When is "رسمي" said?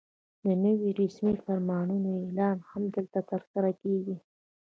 1.01-1.35